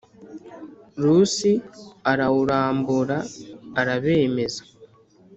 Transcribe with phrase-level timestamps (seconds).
[1.03, 1.51] Rusi
[2.11, 3.17] arawurambura
[3.79, 4.61] arabemeza